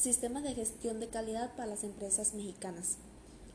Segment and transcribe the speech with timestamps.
[0.00, 2.96] Sistema de gestión de calidad para las empresas mexicanas.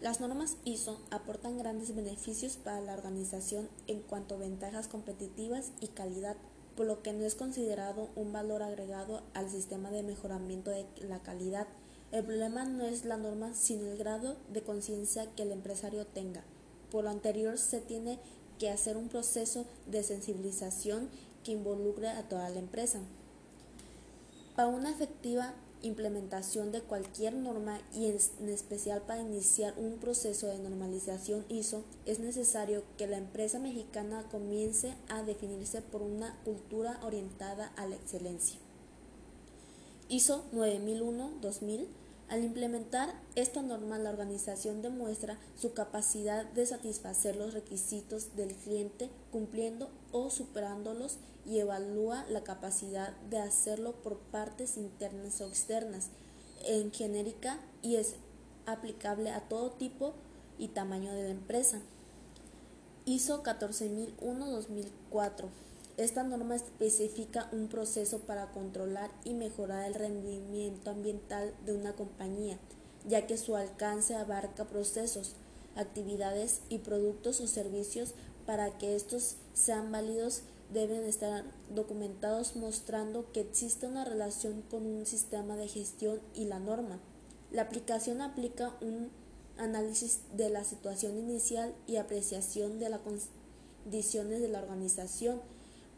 [0.00, 5.88] Las normas ISO aportan grandes beneficios para la organización en cuanto a ventajas competitivas y
[5.88, 6.38] calidad,
[6.78, 11.18] por lo que no es considerado un valor agregado al sistema de mejoramiento de la
[11.18, 11.66] calidad.
[12.10, 16.42] El problema no es la norma, sino el grado de conciencia que el empresario tenga.
[16.90, 18.18] Por lo anterior, se tiene
[18.58, 21.10] que hacer un proceso de sensibilización
[21.44, 23.00] que involucre a toda la empresa.
[24.56, 30.58] Para una efectiva implementación de cualquier norma y en especial para iniciar un proceso de
[30.58, 37.72] normalización ISO, es necesario que la empresa mexicana comience a definirse por una cultura orientada
[37.76, 38.58] a la excelencia.
[40.08, 41.86] ISO 9001-2000
[42.30, 49.10] al implementar esta norma, la organización demuestra su capacidad de satisfacer los requisitos del cliente
[49.32, 56.10] cumpliendo o superándolos y evalúa la capacidad de hacerlo por partes internas o externas
[56.64, 58.14] en genérica y es
[58.64, 60.14] aplicable a todo tipo
[60.56, 61.80] y tamaño de la empresa.
[63.06, 65.48] ISO 14001-2004
[66.04, 72.58] esta norma especifica un proceso para controlar y mejorar el rendimiento ambiental de una compañía,
[73.06, 75.34] ya que su alcance abarca procesos,
[75.76, 78.14] actividades y productos o servicios
[78.46, 85.04] para que estos sean válidos deben estar documentados mostrando que existe una relación con un
[85.04, 86.98] sistema de gestión y la norma.
[87.52, 89.10] La aplicación aplica un
[89.58, 93.00] análisis de la situación inicial y apreciación de las
[93.84, 95.42] condiciones de la organización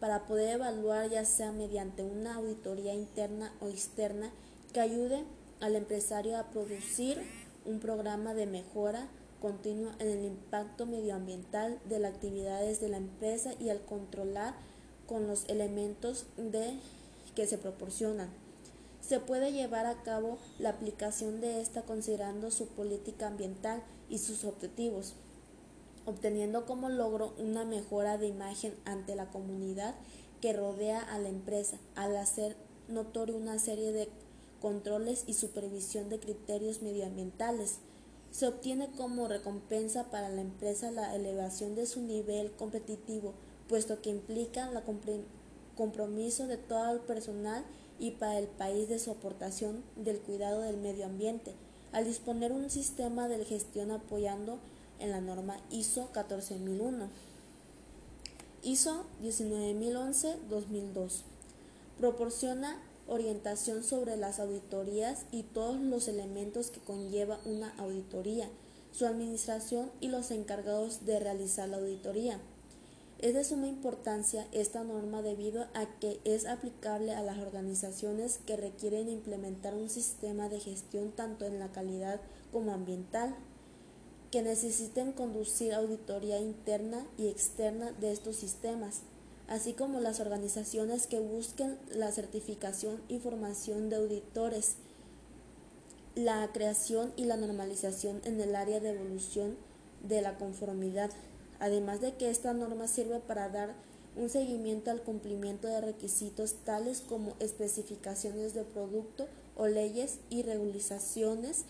[0.00, 4.30] para poder evaluar ya sea mediante una auditoría interna o externa
[4.72, 5.24] que ayude
[5.60, 7.22] al empresario a producir
[7.64, 9.08] un programa de mejora
[9.40, 14.54] continua en el impacto medioambiental de las actividades de la empresa y al controlar
[15.06, 16.78] con los elementos de
[17.34, 18.30] que se proporcionan.
[19.00, 24.44] Se puede llevar a cabo la aplicación de esta considerando su política ambiental y sus
[24.44, 25.14] objetivos
[26.06, 29.94] obteniendo como logro una mejora de imagen ante la comunidad
[30.40, 32.56] que rodea a la empresa, al hacer
[32.88, 34.08] notorio una serie de
[34.60, 37.78] controles y supervisión de criterios medioambientales.
[38.30, 43.34] Se obtiene como recompensa para la empresa la elevación de su nivel competitivo,
[43.68, 44.82] puesto que implica el
[45.76, 47.64] compromiso de todo el personal
[47.98, 51.54] y para el país de su aportación del cuidado del medio ambiente,
[51.92, 54.58] al disponer un sistema de gestión apoyando
[54.98, 57.08] en la norma ISO 14001.
[58.62, 61.22] ISO 19011-2002.
[61.98, 68.48] Proporciona orientación sobre las auditorías y todos los elementos que conlleva una auditoría,
[68.92, 72.40] su administración y los encargados de realizar la auditoría.
[73.18, 78.56] Es de suma importancia esta norma debido a que es aplicable a las organizaciones que
[78.56, 82.20] requieren implementar un sistema de gestión tanto en la calidad
[82.52, 83.34] como ambiental
[84.34, 89.02] que necesiten conducir auditoría interna y externa de estos sistemas,
[89.46, 94.74] así como las organizaciones que busquen la certificación y formación de auditores,
[96.16, 99.56] la creación y la normalización en el área de evolución
[100.02, 101.12] de la conformidad,
[101.60, 103.76] además de que esta norma sirve para dar
[104.16, 111.66] un seguimiento al cumplimiento de requisitos tales como especificaciones de producto o leyes y regularizaciones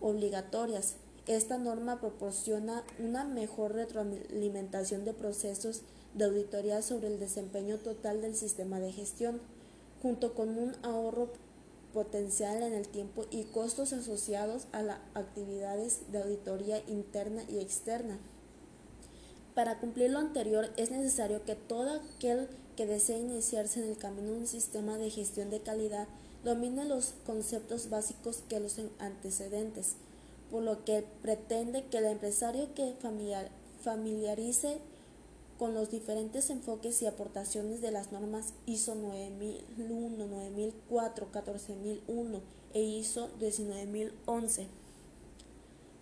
[0.00, 8.20] obligatorias, esta norma proporciona una mejor retroalimentación de procesos de auditoría sobre el desempeño total
[8.20, 9.40] del sistema de gestión,
[10.02, 11.30] junto con un ahorro
[11.94, 18.18] potencial en el tiempo y costos asociados a las actividades de auditoría interna y externa.
[19.54, 24.32] Para cumplir lo anterior es necesario que todo aquel que desee iniciarse en el camino
[24.32, 26.08] de un sistema de gestión de calidad
[26.44, 29.96] domine los conceptos básicos que los antecedentes
[30.54, 32.94] por lo que pretende que el empresario que
[33.82, 34.78] familiarice
[35.58, 42.40] con los diferentes enfoques y aportaciones de las normas ISO 9001, 9004, 14001
[42.72, 44.68] e ISO 19011.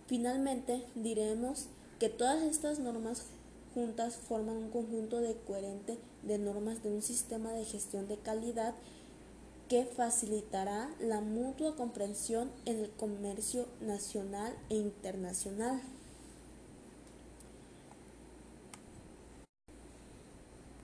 [0.05, 1.65] Finalmente, diremos
[1.99, 3.25] que todas estas normas
[3.73, 8.75] juntas forman un conjunto de coherente de normas de un sistema de gestión de calidad
[9.67, 15.81] que facilitará la mutua comprensión en el comercio nacional e internacional.